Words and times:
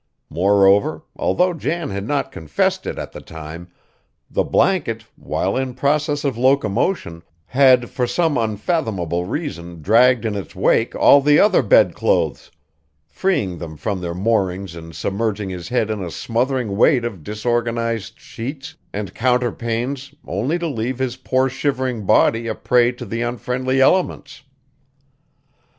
Moreover, 0.31 1.03
although 1.15 1.53
Jan 1.53 1.91
had 1.91 2.07
not 2.07 2.31
confessed 2.31 2.87
it 2.87 2.97
at 2.97 3.11
the 3.11 3.21
time, 3.21 3.67
the 4.31 4.43
blanket 4.43 5.05
while 5.15 5.55
in 5.55 5.75
process 5.75 6.23
of 6.23 6.39
locomotion 6.39 7.21
had 7.45 7.87
for 7.87 8.07
some 8.07 8.35
unfathomable 8.35 9.25
reason 9.25 9.83
dragged 9.83 10.25
in 10.25 10.33
its 10.33 10.55
wake 10.55 10.95
all 10.95 11.21
the 11.21 11.37
other 11.37 11.61
bedclothes, 11.61 12.49
freeing 13.05 13.59
them 13.59 13.77
from 13.77 14.01
their 14.01 14.15
moorings 14.15 14.73
and 14.75 14.95
submerging 14.95 15.51
his 15.51 15.69
head 15.69 15.91
in 15.91 16.01
a 16.03 16.09
smothering 16.09 16.75
weight 16.75 17.05
of 17.05 17.23
disorganized 17.23 18.19
sheets 18.19 18.75
and 18.91 19.13
counterpanes 19.13 20.15
only 20.25 20.57
to 20.57 20.65
leave 20.67 20.97
his 20.97 21.15
poor 21.15 21.47
shivering 21.47 22.07
body 22.07 22.47
a 22.47 22.55
prey 22.55 22.91
to 22.91 23.05
the 23.05 23.21
unfriendly 23.21 23.79
elements. 23.79 24.41